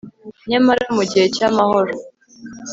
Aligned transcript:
Nyamara 0.49 0.83
mu 0.95 1.03
gihe 1.09 1.25
cyamahoro 1.35 1.91